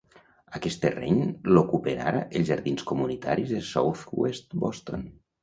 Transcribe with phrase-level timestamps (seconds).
[0.59, 1.19] Aquest terreny
[1.55, 5.07] l'ocupen ara els Jardins Comunitaris de Southwest Boston.